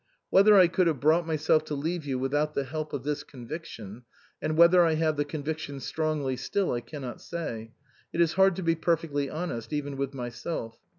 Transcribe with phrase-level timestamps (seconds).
[0.31, 4.01] Whether I could have brought myself to leave you without the help of this conviction,
[4.41, 7.73] and whether I have the conviction strongly still, I cannot say;
[8.11, 10.79] it is hard to be perfectly honest, even with myself.